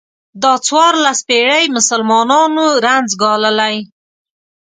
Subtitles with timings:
[0.43, 3.75] دا څوارلس پېړۍ مسلمانانو رنځ ګاللی.